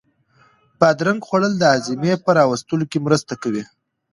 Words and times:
بادرنگ 0.79 1.21
خوړل 1.27 1.53
د 1.57 1.63
هاضمې 1.71 2.13
په 2.23 2.29
را 2.37 2.43
وستلو 2.51 2.85
کې 2.91 2.99
مرسته 3.05 3.33
کوي. 3.43 3.63